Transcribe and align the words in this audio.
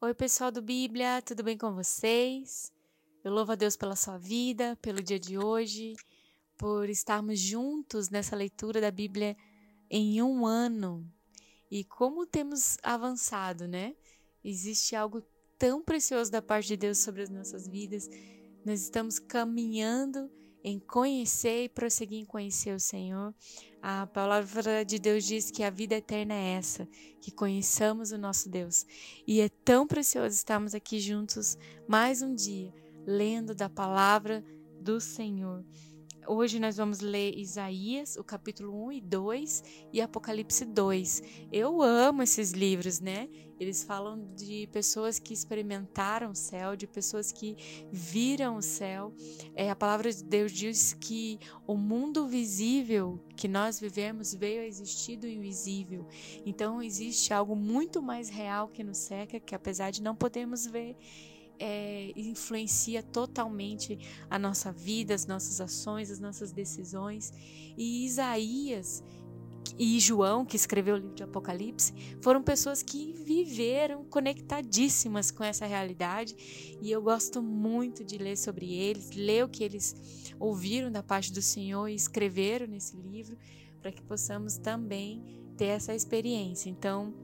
Oi, 0.00 0.14
pessoal 0.14 0.52
do 0.52 0.62
Bíblia, 0.62 1.20
tudo 1.22 1.42
bem 1.42 1.58
com 1.58 1.74
vocês? 1.74 2.72
Eu 3.24 3.32
louvo 3.32 3.50
a 3.50 3.54
Deus 3.56 3.76
pela 3.76 3.96
sua 3.96 4.16
vida, 4.16 4.78
pelo 4.80 5.02
dia 5.02 5.18
de 5.18 5.36
hoje, 5.36 5.96
por 6.56 6.88
estarmos 6.88 7.40
juntos 7.40 8.08
nessa 8.08 8.36
leitura 8.36 8.80
da 8.80 8.92
Bíblia 8.92 9.36
em 9.90 10.22
um 10.22 10.46
ano. 10.46 11.04
E 11.68 11.82
como 11.82 12.24
temos 12.24 12.78
avançado, 12.80 13.66
né? 13.66 13.96
Existe 14.44 14.94
algo 14.94 15.20
tão 15.58 15.82
precioso 15.82 16.30
da 16.30 16.40
parte 16.40 16.68
de 16.68 16.76
Deus 16.76 16.98
sobre 16.98 17.22
as 17.22 17.28
nossas 17.28 17.66
vidas. 17.66 18.08
Nós 18.64 18.80
estamos 18.80 19.18
caminhando 19.18 20.30
em 20.62 20.78
conhecer 20.78 21.64
e 21.64 21.68
prosseguir 21.68 22.20
em 22.20 22.24
conhecer 22.24 22.74
o 22.74 22.80
Senhor. 22.80 23.34
A 23.80 24.06
palavra 24.06 24.84
de 24.84 24.98
Deus 24.98 25.24
diz 25.24 25.50
que 25.50 25.62
a 25.62 25.70
vida 25.70 25.94
eterna 25.94 26.34
é 26.34 26.54
essa, 26.54 26.88
que 27.20 27.30
conheçamos 27.30 28.10
o 28.10 28.18
nosso 28.18 28.48
Deus. 28.48 28.84
E 29.26 29.40
é 29.40 29.48
tão 29.48 29.86
precioso 29.86 30.34
estarmos 30.34 30.74
aqui 30.74 30.98
juntos 30.98 31.56
mais 31.86 32.22
um 32.22 32.34
dia, 32.34 32.72
lendo 33.06 33.54
da 33.54 33.68
palavra 33.68 34.44
do 34.80 35.00
Senhor. 35.00 35.64
Hoje 36.30 36.60
nós 36.60 36.76
vamos 36.76 37.00
ler 37.00 37.38
Isaías, 37.38 38.16
o 38.16 38.22
capítulo 38.22 38.84
1 38.88 38.92
e 38.92 39.00
2 39.00 39.64
e 39.94 39.98
Apocalipse 40.02 40.62
2. 40.66 41.22
Eu 41.50 41.80
amo 41.80 42.22
esses 42.22 42.50
livros, 42.50 43.00
né? 43.00 43.30
Eles 43.58 43.82
falam 43.82 44.22
de 44.36 44.68
pessoas 44.70 45.18
que 45.18 45.32
experimentaram 45.32 46.32
o 46.32 46.34
céu, 46.34 46.76
de 46.76 46.86
pessoas 46.86 47.32
que 47.32 47.56
viram 47.90 48.56
o 48.56 48.62
céu. 48.62 49.14
É, 49.54 49.70
a 49.70 49.74
palavra 49.74 50.12
de 50.12 50.22
Deus 50.22 50.52
diz 50.52 50.92
que 50.92 51.38
o 51.66 51.78
mundo 51.78 52.28
visível 52.28 53.18
que 53.34 53.48
nós 53.48 53.80
vivemos 53.80 54.34
veio 54.34 54.60
a 54.60 54.66
existir 54.66 55.16
do 55.16 55.26
invisível. 55.26 56.06
Então 56.44 56.82
existe 56.82 57.32
algo 57.32 57.56
muito 57.56 58.02
mais 58.02 58.28
real 58.28 58.68
que 58.68 58.84
nos 58.84 58.98
cerca, 58.98 59.40
que 59.40 59.54
apesar 59.54 59.90
de 59.90 60.02
não 60.02 60.14
podermos 60.14 60.66
ver, 60.66 60.94
é, 61.58 62.12
influencia 62.16 63.02
totalmente 63.02 63.98
a 64.30 64.38
nossa 64.38 64.72
vida, 64.72 65.14
as 65.14 65.26
nossas 65.26 65.60
ações, 65.60 66.10
as 66.10 66.20
nossas 66.20 66.52
decisões. 66.52 67.32
E 67.76 68.04
Isaías 68.04 69.02
e 69.78 69.98
João, 70.00 70.44
que 70.44 70.56
escreveu 70.56 70.94
o 70.94 70.98
livro 70.98 71.14
de 71.14 71.22
Apocalipse, 71.22 71.92
foram 72.20 72.42
pessoas 72.42 72.82
que 72.82 73.12
viveram 73.24 74.04
conectadíssimas 74.04 75.30
com 75.30 75.44
essa 75.44 75.66
realidade. 75.66 76.76
E 76.80 76.90
eu 76.90 77.02
gosto 77.02 77.42
muito 77.42 78.04
de 78.04 78.18
ler 78.18 78.36
sobre 78.36 78.72
eles, 78.72 79.10
ler 79.10 79.44
o 79.44 79.48
que 79.48 79.64
eles 79.64 79.94
ouviram 80.38 80.90
da 80.90 81.02
parte 81.02 81.32
do 81.32 81.42
Senhor 81.42 81.88
e 81.88 81.94
escreveram 81.94 82.66
nesse 82.66 82.96
livro, 82.96 83.36
para 83.80 83.92
que 83.92 84.02
possamos 84.02 84.56
também 84.56 85.22
ter 85.56 85.66
essa 85.66 85.94
experiência. 85.94 86.70
Então, 86.70 87.14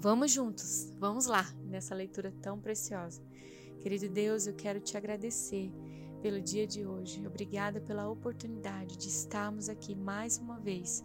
vamos 0.00 0.30
juntos, 0.30 0.90
vamos 0.98 1.26
lá 1.26 1.46
nessa 1.64 1.94
leitura 1.94 2.32
tão 2.42 2.60
preciosa. 2.60 3.27
Querido 3.80 4.08
Deus, 4.08 4.46
eu 4.46 4.54
quero 4.54 4.80
te 4.80 4.96
agradecer 4.96 5.70
pelo 6.20 6.40
dia 6.40 6.66
de 6.66 6.84
hoje. 6.84 7.24
Obrigada 7.24 7.80
pela 7.80 8.08
oportunidade 8.10 8.96
de 8.96 9.08
estarmos 9.08 9.68
aqui 9.68 9.94
mais 9.94 10.36
uma 10.36 10.58
vez, 10.58 11.04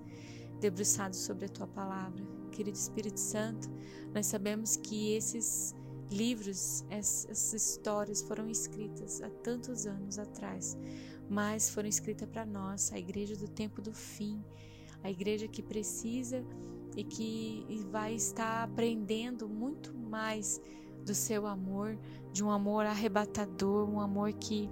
debruçados 0.59 1.19
sobre 1.19 1.45
a 1.45 1.49
tua 1.49 1.67
palavra. 1.67 2.25
Querido 2.51 2.75
Espírito 2.75 3.19
Santo, 3.19 3.69
nós 4.11 4.25
sabemos 4.25 4.75
que 4.75 5.13
esses 5.13 5.75
livros, 6.11 6.83
essas 6.89 7.53
histórias 7.53 8.23
foram 8.23 8.49
escritas 8.49 9.21
há 9.21 9.29
tantos 9.29 9.85
anos 9.85 10.17
atrás, 10.17 10.75
mas 11.29 11.69
foram 11.69 11.87
escritas 11.87 12.27
para 12.27 12.45
nós, 12.45 12.91
a 12.91 12.97
igreja 12.97 13.35
do 13.35 13.47
tempo 13.47 13.83
do 13.83 13.93
fim, 13.93 14.43
a 15.03 15.11
igreja 15.11 15.47
que 15.47 15.61
precisa 15.61 16.43
e 16.95 17.03
que 17.03 17.65
vai 17.91 18.15
estar 18.15 18.63
aprendendo 18.63 19.47
muito 19.47 19.93
mais 19.95 20.59
do 21.03 21.13
seu 21.13 21.45
amor, 21.45 21.97
de 22.31 22.43
um 22.43 22.49
amor 22.49 22.85
arrebatador, 22.85 23.89
um 23.89 23.99
amor 23.99 24.33
que 24.33 24.69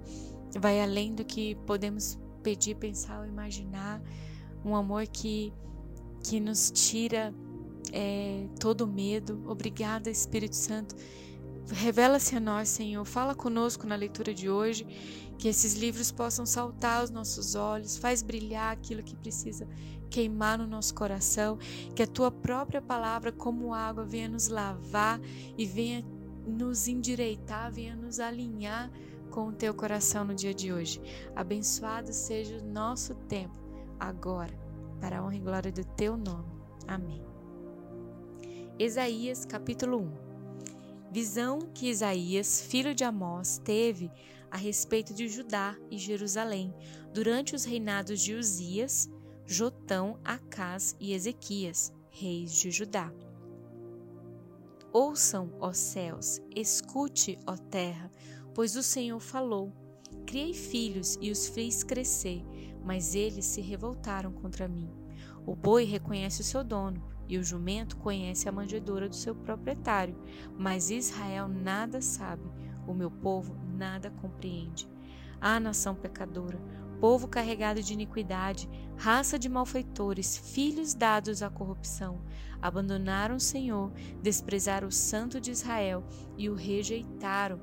vai 0.58 0.80
além 0.80 1.14
do 1.14 1.24
que 1.24 1.54
podemos 1.66 2.18
pedir, 2.42 2.74
pensar 2.76 3.20
ou 3.20 3.26
imaginar, 3.26 4.02
um 4.64 4.74
amor 4.74 5.06
que, 5.06 5.52
que 6.22 6.40
nos 6.40 6.70
tira 6.70 7.34
é, 7.92 8.46
todo 8.58 8.86
medo. 8.86 9.42
Obrigada, 9.46 10.10
Espírito 10.10 10.56
Santo. 10.56 10.94
Revela-se 11.70 12.34
a 12.36 12.40
nós, 12.40 12.68
Senhor. 12.68 13.04
Fala 13.04 13.34
conosco 13.34 13.86
na 13.86 13.94
leitura 13.94 14.34
de 14.34 14.50
hoje, 14.50 14.84
que 15.38 15.48
esses 15.48 15.74
livros 15.74 16.10
possam 16.10 16.44
saltar 16.44 17.00
aos 17.00 17.10
nossos 17.10 17.54
olhos, 17.54 17.96
faz 17.96 18.22
brilhar 18.22 18.72
aquilo 18.72 19.02
que 19.02 19.16
precisa 19.16 19.66
queimar 20.10 20.58
no 20.58 20.66
nosso 20.66 20.94
coração, 20.94 21.58
que 21.94 22.02
a 22.02 22.06
tua 22.06 22.30
própria 22.30 22.82
palavra, 22.82 23.32
como 23.32 23.72
água, 23.72 24.04
venha 24.04 24.28
nos 24.28 24.48
lavar 24.48 25.18
e 25.56 25.64
venha 25.64 26.04
nos 26.46 26.88
endireitar, 26.88 27.72
venha 27.72 27.94
nos 27.94 28.20
alinhar 28.20 28.90
com 29.30 29.48
o 29.48 29.52
teu 29.52 29.72
coração 29.72 30.24
no 30.24 30.34
dia 30.34 30.52
de 30.52 30.72
hoje. 30.72 31.00
Abençoado 31.34 32.12
seja 32.12 32.58
o 32.58 32.64
nosso 32.64 33.14
tempo 33.14 33.58
agora, 33.98 34.52
para 35.00 35.18
a 35.18 35.24
honra 35.24 35.36
e 35.36 35.40
glória 35.40 35.72
do 35.72 35.84
teu 35.84 36.16
nome. 36.16 36.52
Amém. 36.86 37.24
Isaías 38.78 39.44
capítulo 39.44 40.00
1 40.00 40.32
Visão 41.12 41.60
que 41.74 41.88
Isaías, 41.88 42.62
filho 42.62 42.94
de 42.94 43.04
Amós, 43.04 43.58
teve 43.58 44.10
a 44.50 44.56
respeito 44.56 45.12
de 45.12 45.28
Judá 45.28 45.76
e 45.90 45.98
Jerusalém 45.98 46.74
durante 47.12 47.54
os 47.54 47.64
reinados 47.64 48.20
de 48.20 48.34
Uzias, 48.34 49.10
Jotão, 49.46 50.18
Acás 50.24 50.96
e 50.98 51.12
Ezequias, 51.12 51.92
reis 52.10 52.52
de 52.52 52.70
Judá. 52.70 53.12
Ouçam, 54.92 55.50
ó 55.58 55.72
céus, 55.72 56.38
escute, 56.54 57.38
ó 57.46 57.56
terra, 57.56 58.10
pois 58.54 58.76
o 58.76 58.82
Senhor 58.82 59.20
falou. 59.20 59.72
Criei 60.26 60.52
filhos 60.52 61.16
e 61.18 61.30
os 61.30 61.48
fiz 61.48 61.82
crescer, 61.82 62.44
mas 62.84 63.14
eles 63.14 63.46
se 63.46 63.62
revoltaram 63.62 64.30
contra 64.32 64.68
mim. 64.68 64.90
O 65.46 65.56
boi 65.56 65.84
reconhece 65.84 66.42
o 66.42 66.44
seu 66.44 66.62
dono, 66.62 67.02
e 67.26 67.38
o 67.38 67.42
jumento 67.42 67.96
conhece 67.96 68.50
a 68.50 68.52
manjedoura 68.52 69.08
do 69.08 69.16
seu 69.16 69.34
proprietário, 69.34 70.14
mas 70.58 70.90
Israel 70.90 71.48
nada 71.48 72.02
sabe, 72.02 72.44
o 72.86 72.92
meu 72.92 73.10
povo 73.10 73.56
nada 73.74 74.10
compreende. 74.10 74.86
Ah, 75.40 75.58
nação 75.58 75.94
pecadora, 75.94 76.60
povo 77.02 77.26
carregado 77.26 77.82
de 77.82 77.94
iniquidade, 77.94 78.70
raça 78.96 79.36
de 79.36 79.48
malfeitores, 79.48 80.36
filhos 80.36 80.94
dados 80.94 81.42
à 81.42 81.50
corrupção, 81.50 82.22
abandonaram 82.60 83.34
o 83.34 83.40
Senhor, 83.40 83.90
desprezaram 84.22 84.86
o 84.86 84.92
Santo 84.92 85.40
de 85.40 85.50
Israel 85.50 86.04
e 86.38 86.48
o 86.48 86.54
rejeitaram. 86.54 87.58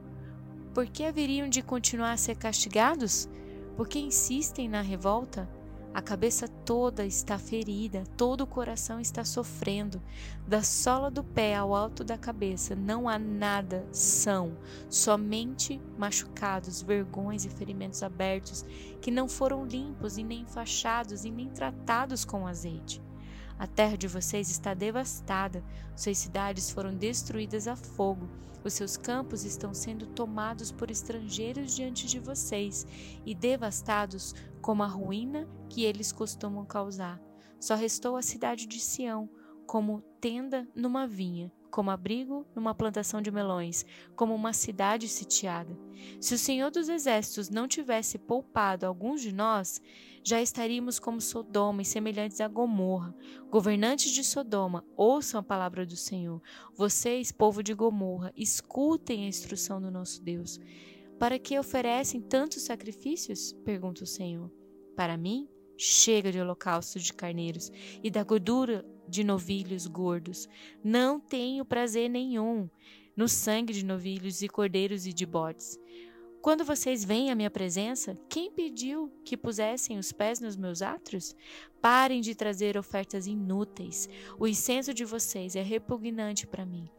Por 0.73 0.87
que 0.87 1.05
haveriam 1.05 1.47
de 1.47 1.61
continuar 1.61 2.11
a 2.11 2.17
ser 2.17 2.35
castigados? 2.35 3.29
Porque 3.77 3.97
insistem 3.97 4.67
na 4.67 4.81
revolta? 4.81 5.49
A 5.91 6.03
cabeça 6.03 6.47
toda 6.47 7.03
está 7.03 7.39
ferida, 7.39 8.03
todo 8.15 8.41
o 8.41 8.47
coração 8.47 8.99
está 8.99 9.25
sofrendo. 9.25 9.99
Da 10.47 10.61
sola 10.61 11.09
do 11.09 11.23
pé 11.23 11.55
ao 11.55 11.73
alto 11.73 12.03
da 12.03 12.15
cabeça 12.15 12.75
não 12.75 13.09
há 13.09 13.17
nada 13.17 13.87
são, 13.91 14.55
somente 14.87 15.81
machucados, 15.97 16.83
vergões 16.83 17.43
e 17.43 17.49
ferimentos 17.49 18.03
abertos, 18.03 18.63
que 19.01 19.09
não 19.09 19.27
foram 19.27 19.65
limpos 19.65 20.17
e 20.17 20.23
nem 20.23 20.41
enfaixados 20.41 21.25
e 21.25 21.31
nem 21.31 21.49
tratados 21.49 22.23
com 22.23 22.45
azeite. 22.45 23.01
A 23.57 23.65
terra 23.65 23.97
de 23.97 24.07
vocês 24.07 24.49
está 24.49 24.75
devastada, 24.75 25.63
suas 25.95 26.19
cidades 26.19 26.69
foram 26.69 26.95
destruídas 26.95 27.67
a 27.67 27.75
fogo, 27.75 28.29
os 28.63 28.73
seus 28.73 28.97
campos 28.97 29.45
estão 29.45 29.73
sendo 29.73 30.05
tomados 30.05 30.71
por 30.71 30.91
estrangeiros 30.91 31.75
diante 31.75 32.05
de 32.05 32.19
vocês 32.19 32.85
e 33.25 33.33
devastados 33.33 34.35
como 34.61 34.83
a 34.83 34.87
ruína 34.87 35.47
que 35.69 35.83
eles 35.83 36.11
costumam 36.11 36.65
causar. 36.65 37.21
Só 37.59 37.75
restou 37.75 38.15
a 38.15 38.21
cidade 38.21 38.65
de 38.65 38.79
Sião, 38.79 39.29
como 39.65 40.01
tenda 40.19 40.67
numa 40.73 41.05
vinha, 41.05 41.51
como 41.69 41.91
abrigo 41.91 42.45
numa 42.55 42.73
plantação 42.73 43.21
de 43.21 43.29
melões, 43.29 43.85
como 44.15 44.33
uma 44.33 44.53
cidade 44.53 45.07
sitiada. 45.07 45.77
Se 46.19 46.33
o 46.33 46.37
Senhor 46.37 46.71
dos 46.71 46.89
Exércitos 46.89 47.49
não 47.49 47.67
tivesse 47.67 48.17
poupado 48.17 48.85
alguns 48.85 49.21
de 49.21 49.31
nós, 49.31 49.81
já 50.23 50.41
estaríamos 50.41 50.99
como 50.99 51.21
Sodoma 51.21 51.81
e 51.81 51.85
semelhantes 51.85 52.41
a 52.41 52.47
Gomorra. 52.47 53.15
Governantes 53.49 54.11
de 54.11 54.23
Sodoma, 54.23 54.83
ouçam 54.97 55.39
a 55.39 55.43
palavra 55.43 55.85
do 55.85 55.95
Senhor. 55.95 56.41
Vocês, 56.75 57.31
povo 57.31 57.61
de 57.61 57.73
Gomorra, 57.73 58.33
escutem 58.35 59.25
a 59.25 59.27
instrução 59.27 59.81
do 59.81 59.91
nosso 59.91 60.21
Deus. 60.23 60.59
Para 61.19 61.37
que 61.37 61.59
oferecem 61.59 62.21
tantos 62.21 62.63
sacrifícios? 62.63 63.51
pergunta 63.65 64.05
o 64.05 64.07
Senhor. 64.07 64.49
Para 64.95 65.17
mim, 65.17 65.49
chega 65.77 66.31
de 66.31 66.39
holocausto 66.39 66.97
de 66.97 67.13
carneiros 67.13 67.69
e 68.01 68.09
da 68.09 68.23
gordura 68.23 68.85
de 69.05 69.21
novilhos 69.21 69.85
gordos. 69.85 70.47
Não 70.81 71.19
tenho 71.19 71.65
prazer 71.65 72.09
nenhum 72.09 72.69
no 73.17 73.27
sangue 73.27 73.73
de 73.73 73.83
novilhos 73.83 74.41
e 74.41 74.47
cordeiros 74.47 75.05
e 75.05 75.11
de 75.11 75.25
bodes. 75.25 75.77
Quando 76.41 76.63
vocês 76.63 77.03
vêm 77.03 77.29
à 77.29 77.35
minha 77.35 77.51
presença, 77.51 78.17
quem 78.29 78.49
pediu 78.49 79.11
que 79.25 79.35
pusessem 79.35 79.97
os 79.97 80.13
pés 80.13 80.39
nos 80.39 80.55
meus 80.55 80.81
átrios? 80.81 81.35
Parem 81.81 82.21
de 82.21 82.33
trazer 82.33 82.77
ofertas 82.77 83.27
inúteis. 83.27 84.07
O 84.39 84.47
incenso 84.47 84.93
de 84.93 85.03
vocês 85.03 85.57
é 85.57 85.61
repugnante 85.61 86.47
para 86.47 86.65
mim. 86.65 86.89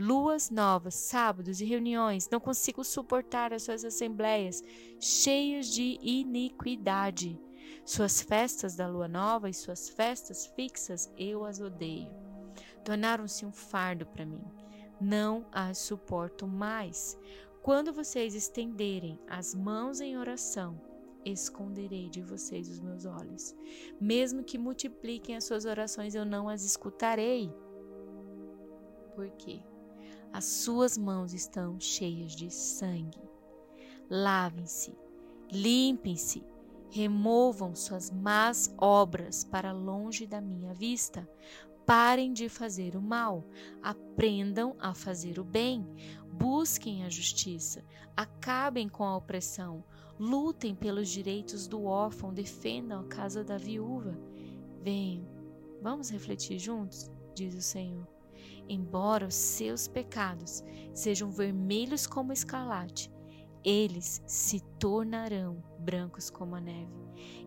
Luas 0.00 0.48
novas, 0.48 0.94
sábados 0.94 1.60
e 1.60 1.64
reuniões. 1.66 2.28
Não 2.30 2.40
consigo 2.40 2.82
suportar 2.82 3.52
as 3.52 3.64
suas 3.64 3.84
assembleias 3.84 4.64
cheias 4.98 5.66
de 5.66 5.98
iniquidade. 6.00 7.38
Suas 7.84 8.22
festas 8.22 8.74
da 8.74 8.88
lua 8.88 9.06
nova 9.06 9.50
e 9.50 9.54
suas 9.54 9.90
festas 9.90 10.46
fixas 10.46 11.12
eu 11.18 11.44
as 11.44 11.60
odeio. 11.60 12.08
Tornaram-se 12.82 13.44
um 13.44 13.52
fardo 13.52 14.06
para 14.06 14.24
mim. 14.24 14.42
Não 14.98 15.46
as 15.52 15.76
suporto 15.76 16.46
mais. 16.48 17.18
Quando 17.62 17.92
vocês 17.92 18.34
estenderem 18.34 19.20
as 19.28 19.54
mãos 19.54 20.00
em 20.00 20.16
oração, 20.16 20.80
esconderei 21.26 22.08
de 22.08 22.22
vocês 22.22 22.70
os 22.70 22.80
meus 22.80 23.04
olhos. 23.04 23.54
Mesmo 24.00 24.42
que 24.42 24.56
multipliquem 24.56 25.36
as 25.36 25.44
suas 25.44 25.66
orações, 25.66 26.14
eu 26.14 26.24
não 26.24 26.48
as 26.48 26.64
escutarei. 26.64 27.52
Por 29.14 29.28
quê? 29.32 29.60
As 30.32 30.44
suas 30.44 30.96
mãos 30.96 31.34
estão 31.34 31.78
cheias 31.80 32.32
de 32.32 32.50
sangue. 32.50 33.20
Lavem-se, 34.08 34.96
limpem-se, 35.50 36.44
removam 36.88 37.74
suas 37.74 38.10
más 38.10 38.72
obras 38.78 39.42
para 39.42 39.72
longe 39.72 40.26
da 40.26 40.40
minha 40.40 40.72
vista. 40.72 41.28
Parem 41.84 42.32
de 42.32 42.48
fazer 42.48 42.94
o 42.94 43.02
mal, 43.02 43.44
aprendam 43.82 44.76
a 44.78 44.94
fazer 44.94 45.40
o 45.40 45.44
bem, 45.44 45.84
busquem 46.32 47.04
a 47.04 47.10
justiça, 47.10 47.84
acabem 48.16 48.88
com 48.88 49.02
a 49.02 49.16
opressão, 49.16 49.82
lutem 50.16 50.76
pelos 50.76 51.08
direitos 51.08 51.66
do 51.66 51.84
órfão, 51.84 52.32
defendam 52.32 53.00
a 53.00 53.04
casa 53.08 53.42
da 53.42 53.58
viúva. 53.58 54.16
Venham, 54.80 55.26
vamos 55.82 56.08
refletir 56.08 56.60
juntos, 56.60 57.10
diz 57.34 57.54
o 57.56 57.60
Senhor. 57.60 58.19
Embora 58.72 59.26
os 59.26 59.34
seus 59.34 59.88
pecados 59.88 60.62
sejam 60.94 61.28
vermelhos 61.28 62.06
como 62.06 62.32
escarlate, 62.32 63.10
eles 63.64 64.22
se 64.24 64.60
tornarão 64.78 65.60
brancos 65.80 66.30
como 66.30 66.54
a 66.54 66.60
neve. 66.60 66.94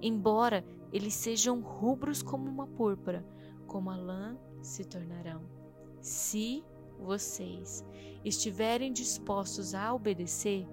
Embora 0.02 0.66
eles 0.92 1.14
sejam 1.14 1.62
rubros 1.62 2.22
como 2.22 2.50
uma 2.50 2.68
púrpura, 2.68 3.26
como 3.66 3.90
a 3.90 3.96
lã 3.96 4.38
se 4.62 4.84
tornarão. 4.84 5.44
Se 6.02 6.62
vocês 7.00 7.86
estiverem 8.26 8.92
dispostos 8.92 9.74
a 9.74 9.94
obedecer, 9.94 10.68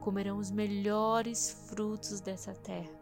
comerão 0.00 0.36
os 0.36 0.50
melhores 0.50 1.50
frutos 1.70 2.20
dessa 2.20 2.52
terra. 2.52 2.92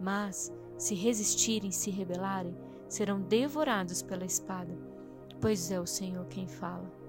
Mas, 0.00 0.52
se 0.76 0.96
resistirem, 0.96 1.70
se 1.70 1.92
rebelarem, 1.92 2.56
serão 2.88 3.20
devorados 3.20 4.02
pela 4.02 4.24
espada, 4.24 4.76
pois 5.40 5.70
é 5.70 5.80
o 5.80 5.86
Senhor 5.86 6.26
quem 6.26 6.46
fala. 6.46 7.00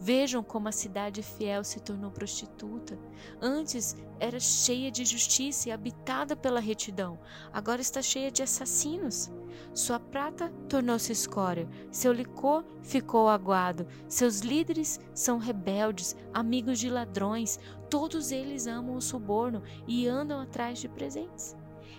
Vejam 0.00 0.44
como 0.44 0.68
a 0.68 0.72
cidade 0.72 1.22
fiel 1.22 1.64
se 1.64 1.80
tornou 1.80 2.10
prostituta. 2.10 2.96
Antes 3.40 3.96
era 4.20 4.38
cheia 4.38 4.92
de 4.92 5.04
justiça 5.04 5.68
e 5.68 5.72
habitada 5.72 6.36
pela 6.36 6.60
retidão. 6.60 7.18
Agora 7.52 7.80
está 7.80 8.00
cheia 8.00 8.30
de 8.30 8.42
assassinos. 8.42 9.28
Sua 9.74 9.98
prata 9.98 10.52
tornou-se 10.68 11.10
escória, 11.10 11.68
seu 11.90 12.12
licor 12.12 12.64
ficou 12.80 13.28
aguado, 13.28 13.88
seus 14.08 14.38
líderes 14.40 15.00
são 15.12 15.38
rebeldes, 15.38 16.14
amigos 16.32 16.78
de 16.78 16.88
ladrões, 16.88 17.58
todos 17.90 18.30
eles 18.30 18.68
amam 18.68 18.94
o 18.94 19.02
suborno 19.02 19.62
e 19.86 20.06
andam 20.06 20.40
atrás 20.40 20.78
de 20.78 20.88
presentes. 20.88 21.56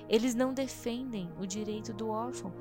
Eles 0.09 0.33
não 0.33 0.53
defendem 0.53 1.29
o 1.39 1.45
direito 1.45 1.93
do 1.93 2.09
órfão 2.09 2.51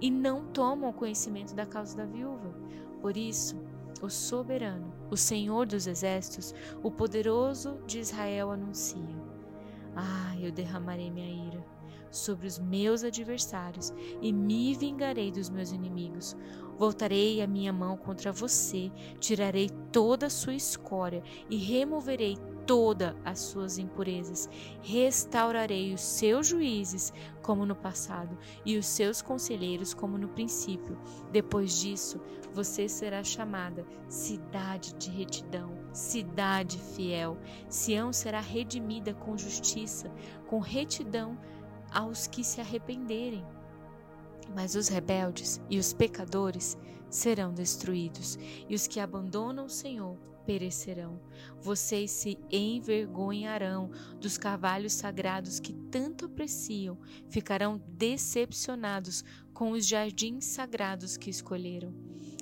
e 0.00 0.10
não 0.10 0.46
tomam 0.46 0.92
conhecimento 0.92 1.54
da 1.54 1.66
causa 1.66 1.96
da 1.96 2.06
viúva. 2.06 2.54
Por 3.00 3.16
isso, 3.16 3.56
o 4.00 4.08
soberano, 4.08 4.92
o 5.10 5.16
Senhor 5.16 5.66
dos 5.66 5.86
exércitos, 5.86 6.54
o 6.82 6.90
poderoso 6.90 7.78
de 7.86 8.00
Israel 8.00 8.50
anuncia: 8.50 8.98
Ah, 9.94 10.34
eu 10.40 10.50
derramarei 10.50 11.10
minha 11.10 11.48
ira 11.48 11.64
sobre 12.10 12.46
os 12.46 12.58
meus 12.58 13.02
adversários 13.02 13.92
e 14.22 14.32
me 14.32 14.74
vingarei 14.74 15.30
dos 15.30 15.50
meus 15.50 15.72
inimigos. 15.72 16.36
Voltarei 16.78 17.42
a 17.42 17.46
minha 17.46 17.72
mão 17.72 17.96
contra 17.96 18.32
você, 18.32 18.90
tirarei 19.18 19.68
toda 19.92 20.26
a 20.26 20.30
sua 20.30 20.54
escória 20.54 21.22
e 21.50 21.56
removerei 21.56 22.36
todas 22.66 23.14
as 23.24 23.38
suas 23.38 23.78
impurezas. 23.78 24.48
Restaurarei 24.82 25.92
os 25.94 26.00
seus 26.00 26.46
juízes 26.46 27.12
como 27.42 27.66
no 27.66 27.74
passado 27.74 28.36
e 28.64 28.76
os 28.76 28.86
seus 28.86 29.22
conselheiros 29.22 29.94
como 29.94 30.18
no 30.18 30.28
princípio. 30.28 30.98
Depois 31.30 31.78
disso, 31.78 32.20
você 32.52 32.88
será 32.88 33.22
chamada 33.22 33.86
cidade 34.08 34.94
de 34.94 35.10
retidão, 35.10 35.72
cidade 35.92 36.78
fiel. 36.78 37.36
Sião 37.68 38.12
será 38.12 38.40
redimida 38.40 39.14
com 39.14 39.36
justiça, 39.36 40.10
com 40.46 40.58
retidão 40.58 41.38
aos 41.90 42.26
que 42.26 42.42
se 42.42 42.60
arrependerem. 42.60 43.44
Mas 44.54 44.74
os 44.74 44.88
rebeldes 44.88 45.60
e 45.70 45.78
os 45.78 45.92
pecadores 45.92 46.76
serão 47.08 47.52
destruídos, 47.52 48.36
e 48.68 48.74
os 48.74 48.86
que 48.86 49.00
abandonam 49.00 49.66
o 49.66 49.70
Senhor 49.70 50.16
perecerão. 50.46 51.20
Vocês 51.60 52.10
se 52.10 52.38
envergonharão 52.50 53.90
dos 54.20 54.38
cavalos 54.38 54.92
sagrados 54.92 55.58
que 55.58 55.72
tanto 55.90 56.26
apreciam, 56.26 56.98
ficarão 57.28 57.80
decepcionados 57.88 59.24
com 59.52 59.70
os 59.72 59.86
jardins 59.86 60.44
sagrados 60.44 61.16
que 61.16 61.30
escolheram. 61.30 61.94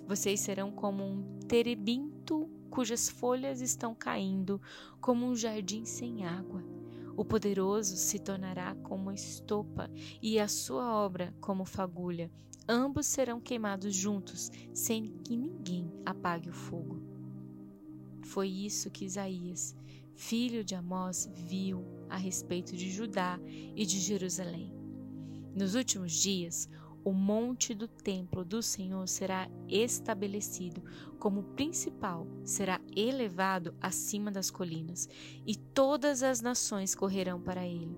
Vocês 0.06 0.40
serão 0.40 0.70
como 0.70 1.04
um 1.04 1.38
terebinto 1.48 2.50
cujas 2.70 3.08
folhas 3.08 3.60
estão 3.60 3.94
caindo, 3.94 4.60
como 5.00 5.26
um 5.26 5.36
jardim 5.36 5.84
sem 5.84 6.24
água. 6.24 6.64
O 7.14 7.24
poderoso 7.24 7.96
se 7.96 8.18
tornará 8.18 8.74
como 8.82 9.12
estopa 9.12 9.90
e 10.22 10.40
a 10.40 10.48
sua 10.48 10.94
obra 10.94 11.34
como 11.40 11.66
fagulha. 11.66 12.30
Ambos 12.66 13.06
serão 13.06 13.40
queimados 13.40 13.94
juntos, 13.94 14.50
sem 14.72 15.12
que 15.24 15.36
ninguém 15.36 15.92
apague 16.06 16.48
o 16.48 16.54
fogo. 16.54 17.11
Foi 18.22 18.48
isso 18.48 18.90
que 18.90 19.04
Isaías, 19.04 19.76
filho 20.14 20.64
de 20.64 20.74
Amós, 20.74 21.30
viu 21.34 21.84
a 22.08 22.16
respeito 22.16 22.76
de 22.76 22.90
Judá 22.90 23.38
e 23.76 23.84
de 23.84 23.98
Jerusalém. 23.98 24.72
Nos 25.54 25.74
últimos 25.74 26.12
dias, 26.12 26.68
o 27.04 27.12
monte 27.12 27.74
do 27.74 27.88
templo 27.88 28.44
do 28.44 28.62
Senhor 28.62 29.06
será 29.08 29.50
estabelecido 29.68 30.82
como 31.22 31.44
principal, 31.54 32.26
será 32.42 32.80
elevado 32.96 33.72
acima 33.80 34.28
das 34.28 34.50
colinas, 34.50 35.08
e 35.46 35.54
todas 35.54 36.20
as 36.20 36.40
nações 36.40 36.96
correrão 36.96 37.40
para 37.40 37.64
ele. 37.64 37.96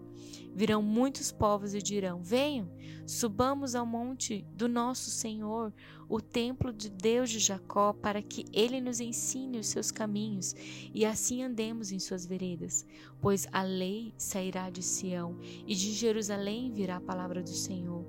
Virão 0.55 0.83
muitos 0.83 1.33
povos 1.33 1.73
e 1.73 1.81
dirão: 1.81 2.23
Venham, 2.23 2.71
subamos 3.07 3.75
ao 3.75 3.87
monte 3.87 4.47
do 4.55 4.69
nosso 4.69 5.09
Senhor, 5.11 5.73
o 6.09 6.21
templo 6.21 6.73
de 6.73 6.91
Deus 6.91 7.31
de 7.31 7.39
Jacó, 7.39 7.93
para 7.93 8.23
que 8.23 8.45
ele 8.53 8.81
nos 8.81 9.01
ensine 9.01 9.59
os 9.59 9.69
seus 9.69 9.91
caminhos 9.91 10.55
e 10.93 11.05
assim 11.05 11.43
andemos 11.43 11.91
em 11.91 11.99
suas 11.99 12.27
veredas. 12.27 12.87
Pois 13.21 13.49
a 13.51 13.63
lei 13.63 14.15
sairá 14.19 14.71
de 14.71 14.83
Sião 14.83 15.39
e 15.67 15.75
de 15.75 15.93
Jerusalém 15.93 16.71
virá 16.71 16.97
a 16.97 17.01
palavra 17.01 17.43
do 17.43 17.49
Senhor. 17.49 18.05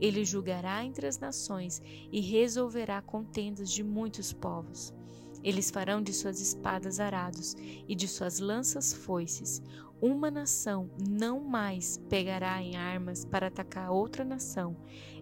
Ele 0.00 0.24
julgará 0.24 0.84
entre 0.84 1.06
as 1.06 1.18
nações 1.18 1.82
e 2.12 2.20
resolverá 2.20 3.00
contendas 3.00 3.70
de 3.70 3.82
muitos 3.82 4.32
povos. 4.32 4.57
Eles 5.42 5.70
farão 5.70 6.02
de 6.02 6.12
suas 6.12 6.40
espadas 6.40 6.98
arados 6.98 7.54
e 7.86 7.94
de 7.94 8.08
suas 8.08 8.38
lanças 8.38 8.92
foices. 8.92 9.62
Uma 10.00 10.30
nação 10.30 10.90
não 11.08 11.40
mais 11.40 11.98
pegará 12.08 12.60
em 12.62 12.76
armas 12.76 13.24
para 13.24 13.48
atacar 13.48 13.90
outra 13.90 14.24
nação. 14.24 14.76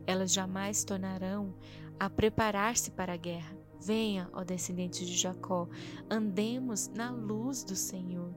Elas 0.06 0.32
jamais 0.32 0.84
tornarão 0.84 1.54
a 1.98 2.10
preparar-se 2.10 2.90
para 2.90 3.14
a 3.14 3.16
guerra. 3.16 3.56
Venha, 3.80 4.28
ó 4.32 4.42
descendentes 4.42 5.06
de 5.06 5.16
Jacó, 5.16 5.68
andemos 6.10 6.88
na 6.88 7.10
luz 7.10 7.62
do 7.62 7.76
Senhor. 7.76 8.34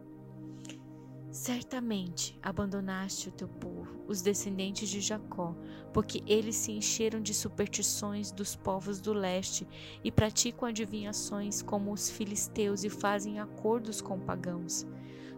Certamente 1.32 2.38
abandonaste 2.42 3.30
o 3.30 3.32
teu 3.32 3.48
povo, 3.48 4.04
os 4.08 4.22
descendentes 4.22 4.90
de 4.90 5.00
Jacó, 5.00 5.56
porque 5.94 6.24
eles 6.28 6.56
se 6.56 6.72
encheram 6.72 7.22
de 7.22 7.34
superstições 7.34 8.32
dos 8.32 8.56
povos 8.56 9.00
do 9.00 9.14
leste 9.14 9.68
e 10.04 10.12
praticam 10.12 10.68
adivinhações 10.68 11.62
como 11.62 11.92
os 11.92 12.10
filisteus 12.10 12.84
e 12.84 12.90
fazem 12.90 13.40
acordos 13.40 14.02
com 14.02 14.20
pagãos. 14.20 14.86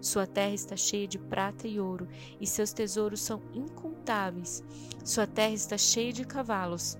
Sua 0.02 0.26
terra 0.26 0.54
está 0.54 0.76
cheia 0.76 1.08
de 1.08 1.20
prata 1.20 1.68
e 1.68 1.80
ouro, 1.80 2.08
e 2.40 2.48
seus 2.48 2.74
tesouros 2.74 3.22
são 3.22 3.42
incontáveis. 3.54 4.64
Sua 5.06 5.28
terra 5.28 5.54
está 5.54 5.78
cheia 5.78 6.12
de 6.12 6.26
cavalos, 6.26 6.98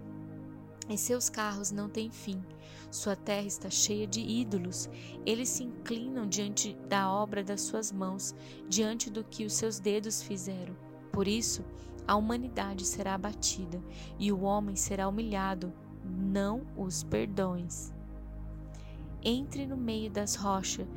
e 0.88 0.98
seus 0.98 1.28
carros 1.28 1.72
não 1.72 1.90
têm 1.90 2.12
fim. 2.12 2.42
Sua 2.92 3.16
terra 3.16 3.48
está 3.48 3.70
cheia 3.70 4.06
de 4.06 4.20
ídolos. 4.20 4.90
Eles 5.26 5.50
se 5.50 5.64
inclinam 5.64 6.28
diante 6.28 6.78
da 6.88 7.12
obra 7.12 7.44
das 7.44 7.62
suas 7.62 7.92
mãos, 7.92 8.36
diante 8.68 9.10
do 9.10 9.24
que 9.24 9.46
os 9.46 9.54
seus 9.54 9.80
dedos 9.80 10.22
fizeram. 10.22 10.76
Por 11.12 11.28
isso, 11.28 11.64
a 12.08 12.16
humanidade 12.16 12.86
será 12.86 13.16
abatida 13.16 13.82
e 14.20 14.32
o 14.32 14.42
homem 14.42 14.76
será 14.76 15.08
humilhado. 15.08 15.74
Não 16.04 16.62
os 16.76 17.04
perdões. 17.04 17.94
entre 19.24 19.68
no 19.68 19.78
meio 19.78 20.10
das 20.10 20.36
rochas, 20.36 20.88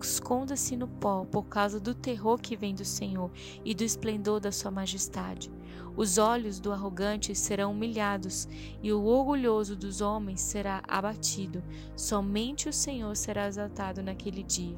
esconda-se 0.00 0.76
no 0.76 0.86
pó 0.86 1.24
por 1.24 1.44
causa 1.44 1.80
do 1.80 1.94
terror 1.94 2.38
que 2.38 2.56
vem 2.56 2.74
do 2.74 2.84
Senhor 2.84 3.30
e 3.64 3.74
do 3.74 3.82
esplendor 3.84 4.38
da 4.38 4.52
sua 4.52 4.70
majestade. 4.70 5.50
Os 5.96 6.18
olhos 6.18 6.60
do 6.60 6.72
arrogante 6.72 7.34
serão 7.34 7.72
humilhados 7.72 8.46
e 8.82 8.92
o 8.92 9.02
orgulhoso 9.04 9.74
dos 9.74 10.00
homens 10.00 10.40
será 10.40 10.82
abatido. 10.86 11.62
Somente 11.96 12.68
o 12.68 12.72
Senhor 12.72 13.16
será 13.16 13.48
exaltado 13.48 14.02
naquele 14.02 14.42
dia. 14.42 14.76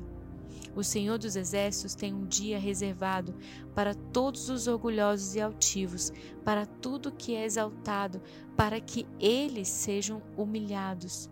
O 0.75 0.85
Senhor 0.85 1.19
dos 1.19 1.37
Exércitos 1.37 1.95
tem 1.95 2.15
um 2.15 2.27
dia 2.27 2.59
reservado 2.59 3.35
para 3.75 3.95
todos 3.95 4.49
os 4.49 4.67
orgulhosos 4.67 5.35
e 5.35 5.41
altivos, 5.41 6.13
para 6.45 6.65
tudo 6.65 7.13
que 7.13 7.35
é 7.35 7.45
exaltado, 7.45 8.23
para 8.57 8.81
que 8.81 9.07
eles 9.19 9.69
sejam 9.69 10.23
humilhados. 10.37 11.29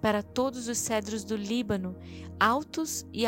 Para 0.00 0.22
todos 0.22 0.66
os 0.66 0.78
cedros 0.78 1.24
do 1.24 1.36
Líbano, 1.36 1.94
altos 2.38 3.04
e 3.12 3.24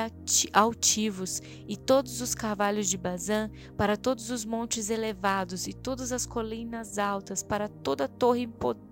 altivos, 0.55 1.43
e 1.69 1.77
todos 1.77 2.23
os 2.23 2.35
carvalhos 2.35 2.89
de 2.89 2.97
Bazã, 2.97 3.51
para 3.77 3.95
todos 3.95 4.31
os 4.31 4.47
montes 4.47 4.89
elevados 4.89 5.67
e 5.67 5.75
todas 5.75 6.13
as 6.13 6.25
colinas 6.25 6.97
altas, 6.97 7.43
para 7.43 7.69
toda 7.69 8.09
torre 8.09 8.43
imponente 8.43 8.92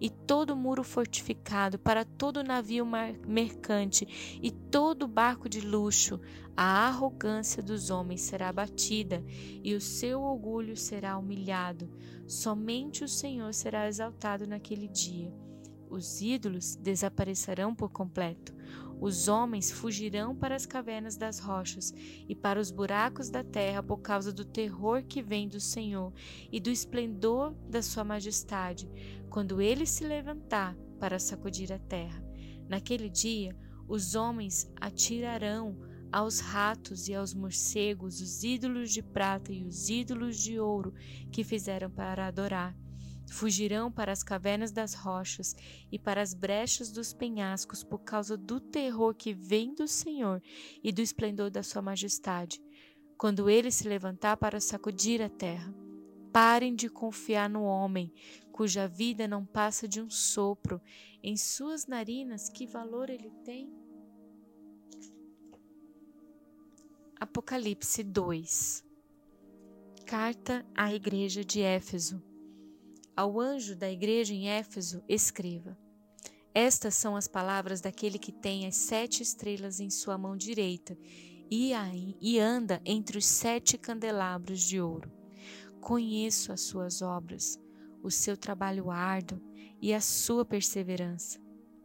e 0.00 0.08
todo 0.10 0.56
muro 0.56 0.84
fortificado, 0.84 1.78
para 1.78 2.04
todo 2.04 2.42
navio 2.42 2.86
mercante 3.26 4.38
e 4.42 4.50
todo 4.50 5.08
barco 5.08 5.48
de 5.48 5.60
luxo. 5.60 6.20
A 6.56 6.86
arrogância 6.86 7.62
dos 7.62 7.90
homens 7.90 8.20
será 8.20 8.48
abatida 8.48 9.24
e 9.62 9.74
o 9.74 9.80
seu 9.80 10.22
orgulho 10.22 10.76
será 10.76 11.16
humilhado. 11.16 11.90
Somente 12.26 13.04
o 13.04 13.08
Senhor 13.08 13.52
será 13.54 13.88
exaltado 13.88 14.46
naquele 14.46 14.86
dia 14.86 15.32
os 15.92 16.22
ídolos 16.22 16.74
desaparecerão 16.76 17.74
por 17.74 17.90
completo. 17.90 18.54
Os 19.02 19.26
homens 19.26 19.68
fugirão 19.72 20.32
para 20.32 20.54
as 20.54 20.64
cavernas 20.64 21.16
das 21.16 21.40
rochas 21.40 21.92
e 22.28 22.36
para 22.36 22.60
os 22.60 22.70
buracos 22.70 23.28
da 23.30 23.42
terra 23.42 23.82
por 23.82 23.98
causa 23.98 24.32
do 24.32 24.44
terror 24.44 25.02
que 25.02 25.20
vem 25.20 25.48
do 25.48 25.58
Senhor 25.58 26.12
e 26.52 26.60
do 26.60 26.70
esplendor 26.70 27.52
da 27.68 27.82
sua 27.82 28.04
majestade, 28.04 28.88
quando 29.28 29.60
ele 29.60 29.86
se 29.86 30.04
levantar 30.04 30.76
para 31.00 31.18
sacudir 31.18 31.72
a 31.72 31.80
terra. 31.80 32.24
Naquele 32.68 33.10
dia, 33.10 33.56
os 33.88 34.14
homens 34.14 34.70
atirarão 34.80 35.76
aos 36.12 36.38
ratos 36.38 37.08
e 37.08 37.14
aos 37.14 37.34
morcegos 37.34 38.20
os 38.20 38.44
ídolos 38.44 38.92
de 38.92 39.02
prata 39.02 39.52
e 39.52 39.64
os 39.64 39.88
ídolos 39.88 40.38
de 40.38 40.60
ouro 40.60 40.94
que 41.32 41.42
fizeram 41.42 41.90
para 41.90 42.28
adorar 42.28 42.72
Fugirão 43.30 43.90
para 43.90 44.12
as 44.12 44.22
cavernas 44.22 44.72
das 44.72 44.94
rochas 44.94 45.54
e 45.90 45.98
para 45.98 46.20
as 46.20 46.34
brechas 46.34 46.90
dos 46.90 47.12
penhascos 47.12 47.82
por 47.82 48.00
causa 48.00 48.36
do 48.36 48.60
terror 48.60 49.14
que 49.14 49.32
vem 49.32 49.74
do 49.74 49.86
Senhor 49.86 50.42
e 50.82 50.92
do 50.92 51.00
esplendor 51.00 51.50
da 51.50 51.62
sua 51.62 51.80
majestade, 51.80 52.60
quando 53.16 53.48
ele 53.48 53.70
se 53.70 53.88
levantar 53.88 54.36
para 54.36 54.60
sacudir 54.60 55.22
a 55.22 55.28
terra. 55.28 55.72
Parem 56.32 56.74
de 56.74 56.88
confiar 56.88 57.48
no 57.48 57.62
homem, 57.62 58.12
cuja 58.50 58.88
vida 58.88 59.28
não 59.28 59.44
passa 59.44 59.86
de 59.86 60.00
um 60.00 60.08
sopro. 60.08 60.80
Em 61.22 61.36
suas 61.36 61.86
narinas, 61.86 62.48
que 62.48 62.66
valor 62.66 63.10
ele 63.10 63.30
tem? 63.44 63.70
Apocalipse 67.20 68.02
2 68.02 68.84
Carta 70.06 70.66
à 70.74 70.92
Igreja 70.92 71.44
de 71.44 71.60
Éfeso 71.60 72.31
ao 73.16 73.40
anjo 73.40 73.76
da 73.76 73.90
igreja 73.90 74.34
em 74.34 74.48
Éfeso, 74.48 75.02
escreva: 75.08 75.76
Estas 76.54 76.94
são 76.94 77.16
as 77.16 77.28
palavras 77.28 77.80
daquele 77.80 78.18
que 78.18 78.32
tem 78.32 78.66
as 78.66 78.76
sete 78.76 79.22
estrelas 79.22 79.80
em 79.80 79.90
sua 79.90 80.16
mão 80.16 80.36
direita 80.36 80.96
e, 81.50 82.38
anda 82.38 82.80
entre 82.84 83.18
os 83.18 83.26
sete 83.26 83.76
candelabros 83.76 84.60
de 84.60 84.80
ouro. 84.80 85.12
Conheço 85.80 86.50
as 86.52 86.62
suas 86.62 87.02
obras, 87.02 87.58
o 88.02 88.10
seu 88.10 88.36
trabalho 88.36 88.90
árduo 88.90 89.40
e 89.80 89.92
a 89.92 90.00
sua 90.00 90.44
perseverança. 90.44 91.38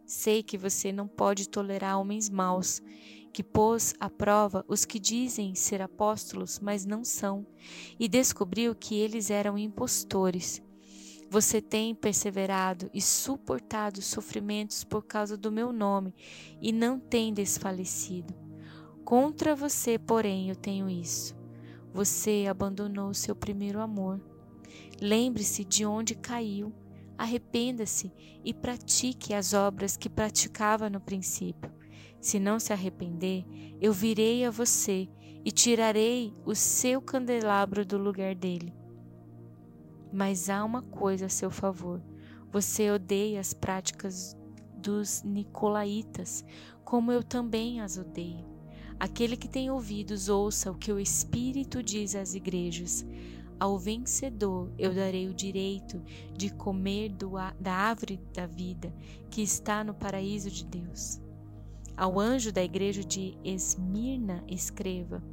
Sei 0.05 0.41
que 0.41 0.57
você 0.57 0.91
não 0.93 1.05
pode 1.05 1.49
tolerar 1.49 1.99
homens 1.99 2.29
maus, 2.29 2.81
que 3.33 3.43
pôs 3.43 3.93
à 3.99 4.09
prova 4.09 4.63
os 4.67 4.85
que 4.85 4.99
dizem 4.99 5.53
ser 5.53 5.81
apóstolos, 5.81 6.59
mas 6.59 6.85
não 6.85 7.03
são, 7.03 7.45
e 7.99 8.07
descobriu 8.07 8.73
que 8.73 8.95
eles 8.95 9.29
eram 9.29 9.57
impostores. 9.57 10.61
Você 11.29 11.61
tem 11.61 11.93
perseverado 11.93 12.89
e 12.93 13.01
suportado 13.01 14.01
sofrimentos 14.01 14.85
por 14.85 15.03
causa 15.03 15.35
do 15.35 15.51
meu 15.51 15.73
nome 15.73 16.15
e 16.61 16.71
não 16.71 16.97
tem 16.97 17.33
desfalecido. 17.33 18.33
Contra 19.03 19.55
você, 19.55 19.99
porém, 19.99 20.49
eu 20.49 20.55
tenho 20.55 20.89
isso. 20.89 21.35
Você 21.93 22.45
abandonou 22.49 23.13
seu 23.13 23.35
primeiro 23.35 23.81
amor. 23.81 24.21
Lembre-se 25.01 25.65
de 25.65 25.85
onde 25.85 26.15
caiu, 26.15 26.73
arrependa-se 27.17 28.11
e 28.43 28.53
pratique 28.53 29.33
as 29.33 29.53
obras 29.53 29.97
que 29.97 30.09
praticava 30.09 30.89
no 30.89 31.01
princípio. 31.01 31.71
Se 32.21 32.39
não 32.39 32.59
se 32.59 32.71
arrepender, 32.71 33.45
eu 33.81 33.91
virei 33.91 34.45
a 34.45 34.51
você 34.51 35.09
e 35.43 35.51
tirarei 35.51 36.33
o 36.45 36.55
seu 36.55 37.01
candelabro 37.01 37.85
do 37.85 37.97
lugar 37.97 38.33
dele. 38.33 38.73
Mas 40.11 40.49
há 40.49 40.63
uma 40.63 40.81
coisa 40.81 41.25
a 41.25 41.29
seu 41.29 41.51
favor: 41.51 42.01
você 42.51 42.89
odeia 42.89 43.39
as 43.39 43.53
práticas 43.53 44.35
dos 44.75 45.23
nicolaítas, 45.23 46.45
como 46.83 47.11
eu 47.11 47.23
também 47.23 47.81
as 47.81 47.97
odeio. 47.97 48.45
Aquele 48.99 49.37
que 49.37 49.47
tem 49.47 49.69
ouvidos, 49.69 50.27
ouça 50.27 50.71
o 50.71 50.77
que 50.77 50.91
o 50.91 50.99
Espírito 50.99 51.83
diz 51.83 52.15
às 52.15 52.33
igrejas. 52.33 53.05
Ao 53.59 53.77
vencedor 53.77 54.71
eu 54.77 54.93
darei 54.93 55.27
o 55.27 55.33
direito 55.33 56.01
de 56.35 56.51
comer 56.51 57.11
da 57.59 57.73
árvore 57.73 58.19
da 58.33 58.45
vida 58.45 58.93
que 59.29 59.41
está 59.41 59.83
no 59.83 59.93
paraíso 59.93 60.49
de 60.49 60.63
Deus. 60.65 61.19
Ao 61.95 62.19
anjo 62.19 62.51
da 62.51 62.63
igreja 62.63 63.03
de 63.03 63.35
Esmirna, 63.43 64.43
escreva: 64.47 65.23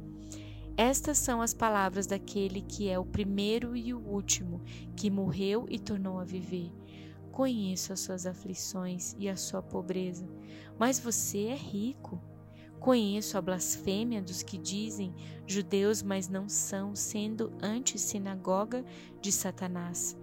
estas 0.77 1.17
são 1.17 1.41
as 1.41 1.53
palavras 1.53 2.05
daquele 2.05 2.61
que 2.61 2.89
é 2.89 2.99
o 2.99 3.05
primeiro 3.05 3.77
e 3.77 3.93
o 3.93 3.99
último, 3.99 4.61
que 4.95 5.09
morreu 5.09 5.65
e 5.69 5.79
tornou 5.79 6.19
a 6.19 6.25
viver. 6.25 6.69
Conheço 7.31 7.93
as 7.93 8.01
suas 8.01 8.25
aflições 8.25 9.15
e 9.17 9.29
a 9.29 9.37
sua 9.37 9.61
pobreza, 9.61 10.27
mas 10.77 10.99
você 10.99 11.45
é 11.45 11.55
rico. 11.55 12.21
Conheço 12.79 13.37
a 13.37 13.41
blasfêmia 13.41 14.21
dos 14.21 14.43
que 14.43 14.57
dizem 14.57 15.15
judeus, 15.47 16.03
mas 16.03 16.27
não 16.27 16.49
são, 16.49 16.93
sendo 16.93 17.53
anti-sinagoga 17.61 18.83
de 19.21 19.31
Satanás. 19.31 20.17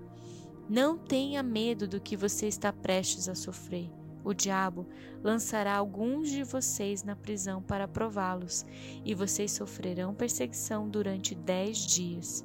Não 0.68 0.96
tenha 0.96 1.42
medo 1.42 1.88
do 1.88 2.00
que 2.00 2.16
você 2.16 2.46
está 2.46 2.72
prestes 2.72 3.28
a 3.28 3.34
sofrer. 3.34 3.90
O 4.24 4.32
diabo 4.32 4.86
lançará 5.22 5.76
alguns 5.76 6.30
de 6.30 6.44
vocês 6.44 7.02
na 7.02 7.16
prisão 7.16 7.60
para 7.60 7.88
prová-los, 7.88 8.64
e 9.04 9.14
vocês 9.14 9.52
sofrerão 9.52 10.14
perseguição 10.14 10.88
durante 10.88 11.34
dez 11.34 11.78
dias. 11.78 12.44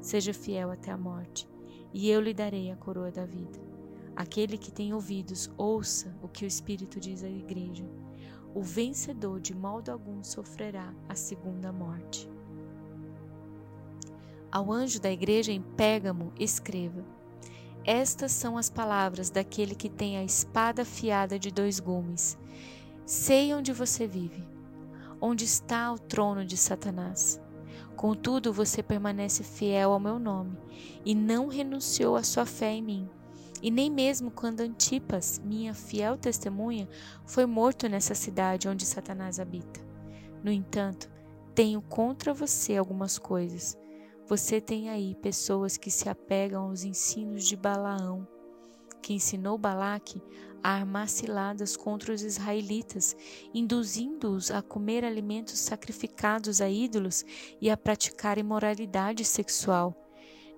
Seja 0.00 0.32
fiel 0.32 0.70
até 0.70 0.92
a 0.92 0.96
morte, 0.96 1.48
e 1.92 2.08
eu 2.08 2.20
lhe 2.20 2.32
darei 2.32 2.70
a 2.70 2.76
coroa 2.76 3.10
da 3.10 3.26
vida. 3.26 3.58
Aquele 4.14 4.56
que 4.58 4.70
tem 4.70 4.92
ouvidos, 4.92 5.50
ouça 5.56 6.16
o 6.22 6.28
que 6.28 6.44
o 6.44 6.48
Espírito 6.48 7.00
diz 7.00 7.22
à 7.22 7.28
igreja. 7.28 7.84
O 8.54 8.62
vencedor 8.62 9.40
de 9.40 9.54
modo 9.54 9.90
algum 9.90 10.22
sofrerá 10.24 10.94
a 11.08 11.14
segunda 11.14 11.72
morte. 11.72 12.28
Ao 14.50 14.72
anjo 14.72 15.00
da 15.00 15.10
igreja 15.10 15.52
em 15.52 15.60
Pérgamo, 15.60 16.32
escreva: 16.38 17.04
estas 17.88 18.32
são 18.32 18.58
as 18.58 18.68
palavras 18.68 19.30
daquele 19.30 19.74
que 19.74 19.88
tem 19.88 20.18
a 20.18 20.22
espada 20.22 20.82
afiada 20.82 21.38
de 21.38 21.50
dois 21.50 21.80
gumes. 21.80 22.36
Sei 23.06 23.54
onde 23.54 23.72
você 23.72 24.06
vive, 24.06 24.46
onde 25.18 25.46
está 25.46 25.90
o 25.90 25.98
trono 25.98 26.44
de 26.44 26.54
Satanás. 26.54 27.40
Contudo, 27.96 28.52
você 28.52 28.82
permanece 28.82 29.42
fiel 29.42 29.90
ao 29.90 29.98
meu 29.98 30.18
nome 30.18 30.58
e 31.02 31.14
não 31.14 31.48
renunciou 31.48 32.14
à 32.14 32.22
sua 32.22 32.44
fé 32.44 32.72
em 32.72 32.82
mim. 32.82 33.08
E 33.62 33.70
nem 33.70 33.90
mesmo 33.90 34.30
quando 34.30 34.60
Antipas, 34.60 35.40
minha 35.42 35.72
fiel 35.72 36.18
testemunha, 36.18 36.86
foi 37.24 37.46
morto 37.46 37.88
nessa 37.88 38.14
cidade 38.14 38.68
onde 38.68 38.84
Satanás 38.84 39.40
habita. 39.40 39.80
No 40.44 40.52
entanto, 40.52 41.08
tenho 41.54 41.80
contra 41.80 42.34
você 42.34 42.76
algumas 42.76 43.18
coisas 43.18 43.78
você 44.28 44.60
tem 44.60 44.90
aí 44.90 45.14
pessoas 45.14 45.78
que 45.78 45.90
se 45.90 46.06
apegam 46.06 46.64
aos 46.64 46.84
ensinos 46.84 47.46
de 47.46 47.56
Balaão, 47.56 48.28
que 49.00 49.14
ensinou 49.14 49.56
Balaque 49.56 50.22
a 50.62 50.74
armar 50.74 51.08
ciladas 51.08 51.78
contra 51.78 52.12
os 52.12 52.20
israelitas, 52.20 53.16
induzindo-os 53.54 54.50
a 54.50 54.60
comer 54.60 55.02
alimentos 55.02 55.58
sacrificados 55.58 56.60
a 56.60 56.68
ídolos 56.68 57.24
e 57.58 57.70
a 57.70 57.76
praticar 57.76 58.36
imoralidade 58.36 59.24
sexual. 59.24 59.96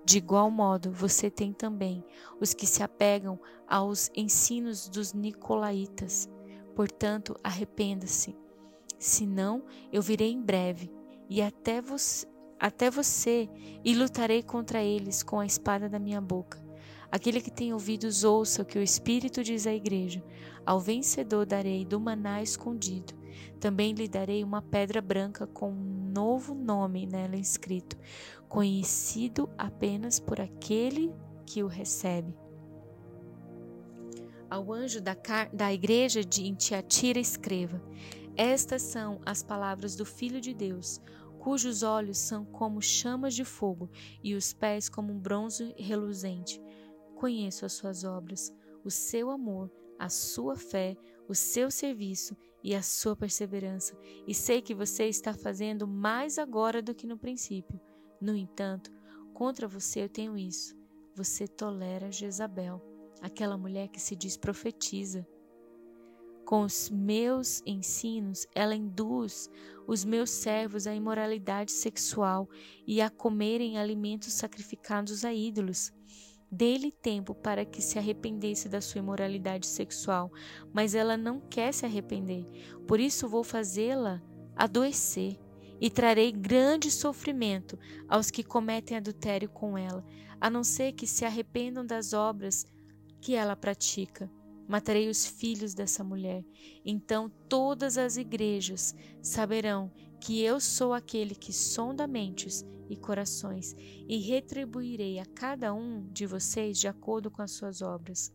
De 0.03 0.17
igual 0.17 0.51
modo, 0.51 0.91
você 0.91 1.29
tem 1.29 1.53
também 1.53 2.03
os 2.41 2.53
que 2.53 2.67
se 2.67 2.83
apegam 2.83 3.39
aos 3.65 4.11
ensinos 4.13 4.89
dos 4.89 5.13
nicolaítas. 5.13 6.27
Portanto, 6.75 7.37
arrependa-se. 7.41 8.35
Senão, 8.99 9.63
eu 9.93 10.01
virei 10.01 10.31
em 10.33 10.41
breve 10.41 10.91
e 11.29 11.41
até 11.41 11.81
você, 11.81 12.25
até 12.61 12.91
você 12.91 13.49
e 13.83 13.95
lutarei 13.95 14.43
contra 14.43 14.83
eles 14.83 15.23
com 15.23 15.39
a 15.39 15.45
espada 15.47 15.89
da 15.89 15.97
minha 15.97 16.21
boca. 16.21 16.63
Aquele 17.11 17.41
que 17.41 17.49
tem 17.49 17.73
ouvidos, 17.73 18.23
ouça 18.23 18.61
o 18.61 18.65
que 18.65 18.77
o 18.77 18.83
Espírito 18.83 19.43
diz 19.43 19.65
à 19.65 19.73
igreja. 19.73 20.23
Ao 20.63 20.79
vencedor 20.79 21.47
darei 21.47 21.83
do 21.83 21.99
maná 21.99 22.39
escondido. 22.39 23.13
Também 23.59 23.93
lhe 23.93 24.07
darei 24.07 24.43
uma 24.43 24.61
pedra 24.61 25.01
branca 25.01 25.47
com 25.47 25.71
um 25.71 26.11
novo 26.13 26.53
nome 26.53 27.07
nela 27.07 27.35
escrito, 27.35 27.97
conhecido 28.47 29.49
apenas 29.57 30.19
por 30.19 30.39
aquele 30.39 31.11
que 31.47 31.63
o 31.63 31.67
recebe. 31.67 32.37
Ao 34.47 34.71
anjo 34.71 35.01
da, 35.01 35.17
da 35.51 35.73
igreja 35.73 36.23
de 36.23 36.53
Tiatira 36.55 37.19
escreva: 37.19 37.81
Estas 38.35 38.83
são 38.83 39.19
as 39.25 39.41
palavras 39.41 39.95
do 39.95 40.05
Filho 40.05 40.39
de 40.39 40.53
Deus, 40.53 41.01
cujos 41.41 41.81
olhos 41.81 42.19
são 42.19 42.45
como 42.45 42.79
chamas 42.83 43.33
de 43.33 43.43
fogo 43.43 43.89
e 44.23 44.35
os 44.35 44.53
pés 44.53 44.87
como 44.87 45.11
um 45.11 45.19
bronze 45.19 45.73
reluzente. 45.75 46.61
Conheço 47.15 47.65
as 47.65 47.73
suas 47.73 48.03
obras, 48.03 48.53
o 48.83 48.91
seu 48.91 49.31
amor, 49.31 49.71
a 49.97 50.07
sua 50.07 50.55
fé, 50.55 50.95
o 51.27 51.33
seu 51.33 51.71
serviço 51.71 52.37
e 52.63 52.75
a 52.75 52.83
sua 52.83 53.15
perseverança, 53.15 53.97
e 54.27 54.35
sei 54.35 54.61
que 54.61 54.75
você 54.75 55.05
está 55.05 55.33
fazendo 55.33 55.87
mais 55.87 56.37
agora 56.37 56.79
do 56.79 56.93
que 56.93 57.07
no 57.07 57.17
princípio. 57.17 57.81
No 58.21 58.35
entanto, 58.35 58.91
contra 59.33 59.67
você 59.67 60.03
eu 60.03 60.09
tenho 60.09 60.37
isso: 60.37 60.77
você 61.15 61.47
tolera 61.47 62.11
Jezabel, 62.11 62.79
aquela 63.19 63.57
mulher 63.57 63.87
que 63.87 63.99
se 63.99 64.15
diz 64.15 64.37
profetiza. 64.37 65.27
Com 66.51 66.63
os 66.63 66.89
meus 66.89 67.63
ensinos, 67.65 68.45
ela 68.53 68.75
induz 68.75 69.49
os 69.87 70.03
meus 70.03 70.29
servos 70.29 70.85
à 70.85 70.93
imoralidade 70.93 71.71
sexual 71.71 72.49
e 72.85 73.01
a 73.01 73.09
comerem 73.09 73.77
alimentos 73.77 74.33
sacrificados 74.33 75.23
a 75.23 75.33
ídolos. 75.33 75.93
Dê-lhe 76.51 76.91
tempo 76.91 77.33
para 77.33 77.63
que 77.63 77.81
se 77.81 77.97
arrependesse 77.97 78.67
da 78.67 78.81
sua 78.81 78.99
imoralidade 78.99 79.65
sexual, 79.65 80.29
mas 80.73 80.93
ela 80.93 81.15
não 81.15 81.39
quer 81.39 81.73
se 81.73 81.85
arrepender. 81.85 82.45
Por 82.85 82.99
isso 82.99 83.29
vou 83.29 83.45
fazê-la 83.45 84.21
adoecer 84.53 85.39
e 85.79 85.89
trarei 85.89 86.33
grande 86.33 86.91
sofrimento 86.91 87.79
aos 88.09 88.29
que 88.29 88.43
cometem 88.43 88.97
adultério 88.97 89.47
com 89.47 89.77
ela, 89.77 90.03
a 90.41 90.49
não 90.49 90.65
ser 90.65 90.91
que 90.91 91.07
se 91.07 91.23
arrependam 91.23 91.85
das 91.85 92.11
obras 92.11 92.65
que 93.21 93.35
ela 93.35 93.55
pratica. 93.55 94.29
Matarei 94.71 95.09
os 95.09 95.25
filhos 95.25 95.73
dessa 95.73 96.01
mulher. 96.01 96.45
Então 96.85 97.29
todas 97.49 97.97
as 97.97 98.15
igrejas 98.15 98.95
saberão 99.21 99.91
que 100.21 100.41
eu 100.41 100.61
sou 100.61 100.93
aquele 100.93 101.35
que 101.35 101.51
sonda 101.51 102.07
mentes 102.07 102.65
e 102.89 102.95
corações, 102.95 103.75
e 104.07 104.17
retribuirei 104.19 105.19
a 105.19 105.25
cada 105.25 105.73
um 105.73 106.07
de 106.13 106.25
vocês 106.25 106.77
de 106.77 106.87
acordo 106.87 107.29
com 107.29 107.41
as 107.41 107.51
suas 107.51 107.81
obras. 107.81 108.33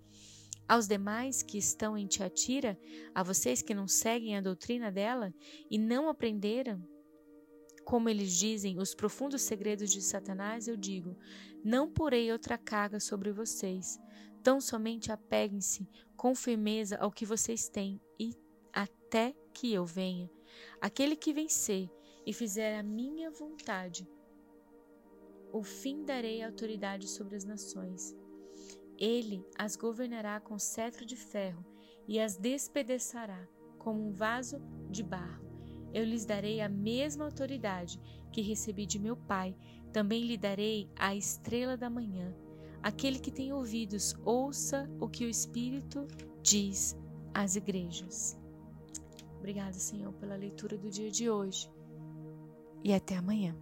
Aos 0.68 0.86
demais 0.86 1.42
que 1.42 1.56
estão 1.56 1.96
em 1.96 2.06
Tiatira, 2.06 2.78
a 3.14 3.22
vocês 3.22 3.62
que 3.62 3.72
não 3.72 3.88
seguem 3.88 4.36
a 4.36 4.42
doutrina 4.42 4.92
dela 4.92 5.32
e 5.70 5.78
não 5.78 6.06
aprenderam, 6.06 6.86
como 7.82 8.10
eles 8.10 8.34
dizem, 8.34 8.78
os 8.78 8.94
profundos 8.94 9.40
segredos 9.40 9.90
de 9.90 10.02
Satanás, 10.02 10.68
eu 10.68 10.76
digo: 10.76 11.16
não 11.64 11.90
porei 11.90 12.30
outra 12.30 12.58
carga 12.58 13.00
sobre 13.00 13.32
vocês. 13.32 13.98
Tão 14.46 14.60
somente 14.60 15.10
apeguem-se 15.10 15.88
com 16.16 16.32
firmeza 16.32 16.96
ao 16.98 17.10
que 17.10 17.26
vocês 17.26 17.68
têm 17.68 18.00
e 18.16 18.32
até 18.72 19.34
que 19.52 19.74
eu 19.74 19.84
venha. 19.84 20.30
Aquele 20.80 21.16
que 21.16 21.32
vencer 21.32 21.90
e 22.24 22.32
fizer 22.32 22.78
a 22.78 22.82
minha 22.84 23.28
vontade, 23.28 24.08
o 25.52 25.64
fim 25.64 26.04
darei 26.04 26.44
autoridade 26.44 27.08
sobre 27.08 27.34
as 27.34 27.44
nações. 27.44 28.16
Ele 28.96 29.44
as 29.58 29.74
governará 29.74 30.38
com 30.38 30.60
cetro 30.60 31.04
de 31.04 31.16
ferro 31.16 31.66
e 32.06 32.20
as 32.20 32.36
despedaçará 32.36 33.48
como 33.80 34.06
um 34.06 34.12
vaso 34.12 34.62
de 34.88 35.02
barro. 35.02 35.44
Eu 35.92 36.04
lhes 36.04 36.24
darei 36.24 36.60
a 36.60 36.68
mesma 36.68 37.24
autoridade 37.24 38.00
que 38.30 38.42
recebi 38.42 38.86
de 38.86 39.00
meu 39.00 39.16
Pai, 39.16 39.56
também 39.92 40.22
lhe 40.22 40.38
darei 40.38 40.88
a 40.94 41.16
estrela 41.16 41.76
da 41.76 41.90
manhã. 41.90 42.45
Aquele 42.86 43.18
que 43.18 43.32
tem 43.32 43.52
ouvidos, 43.52 44.14
ouça 44.24 44.88
o 45.00 45.08
que 45.08 45.24
o 45.24 45.28
Espírito 45.28 46.06
diz 46.40 46.96
às 47.34 47.56
igrejas. 47.56 48.38
Obrigada, 49.38 49.72
Senhor, 49.72 50.12
pela 50.12 50.36
leitura 50.36 50.78
do 50.78 50.88
dia 50.88 51.10
de 51.10 51.28
hoje. 51.28 51.68
E 52.84 52.94
até 52.94 53.16
amanhã. 53.16 53.56